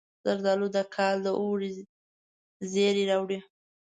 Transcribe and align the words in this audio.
زردالو 0.25 0.67
د 0.75 0.77
کال 0.95 1.17
د 1.23 1.27
اوړي 1.41 1.69
زیری 2.71 3.03
راوړي. 3.11 3.39